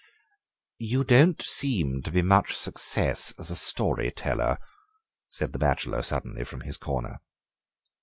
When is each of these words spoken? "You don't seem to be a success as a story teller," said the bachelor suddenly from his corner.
"You 0.79 1.03
don't 1.03 1.39
seem 1.43 2.01
to 2.01 2.11
be 2.11 2.21
a 2.21 2.41
success 2.49 3.35
as 3.37 3.51
a 3.51 3.55
story 3.55 4.09
teller," 4.09 4.57
said 5.29 5.53
the 5.53 5.59
bachelor 5.59 6.01
suddenly 6.01 6.43
from 6.43 6.61
his 6.61 6.77
corner. 6.77 7.19